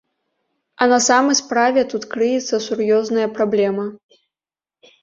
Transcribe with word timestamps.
А 0.81 0.87
на 0.93 0.99
самай 1.09 1.37
справе 1.41 1.83
тут 1.91 2.09
крыецца 2.15 2.61
сур'ёзная 2.69 3.27
праблема. 3.39 3.89